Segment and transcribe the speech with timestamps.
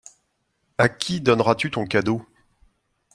[0.79, 2.25] À qui donneras-tu ton cadeau?